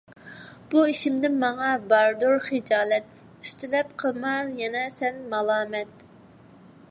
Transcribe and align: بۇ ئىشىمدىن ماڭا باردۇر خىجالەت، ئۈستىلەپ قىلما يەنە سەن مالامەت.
بۇ 0.69 0.83
ئىشىمدىن 0.91 1.35
ماڭا 1.43 1.67
باردۇر 1.91 2.33
خىجالەت، 2.47 3.11
ئۈستىلەپ 3.45 3.93
قىلما 4.05 4.33
يەنە 4.63 4.83
سەن 4.99 5.23
مالامەت. 5.35 6.05